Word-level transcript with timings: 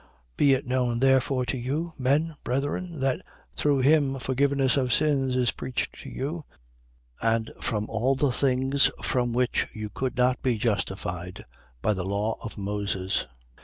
13:38. 0.01 0.07
Be 0.37 0.53
it 0.55 0.65
known 0.65 0.99
therefore 0.99 1.45
to 1.45 1.57
you, 1.59 1.93
men, 1.95 2.33
brethren, 2.43 2.99
that 3.01 3.21
through 3.55 3.81
him 3.81 4.17
forgiveness 4.17 4.75
of 4.75 4.91
sins 4.91 5.35
is 5.35 5.51
preached 5.51 5.93
to 6.01 6.09
you: 6.09 6.43
and 7.21 7.51
from 7.61 7.87
all 7.87 8.15
the 8.15 8.31
things 8.31 8.89
from 9.03 9.31
which 9.31 9.67
you 9.75 9.91
could 9.91 10.17
not 10.17 10.41
be 10.41 10.57
justified 10.57 11.45
by 11.83 11.93
the 11.93 12.03
law 12.03 12.39
of 12.43 12.57
Moses. 12.57 13.27